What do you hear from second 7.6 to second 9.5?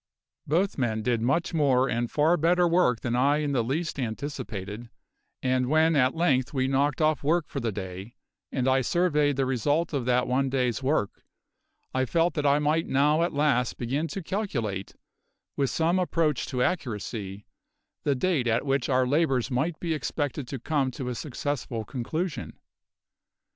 day, and I surveyed the